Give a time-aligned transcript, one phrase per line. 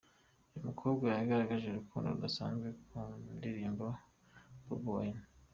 [0.51, 2.97] Uyu mukobwa yagaragaje urukundo rudasanzwe ku
[3.37, 3.85] ndirimbo
[4.63, 5.23] za Bobi Wine.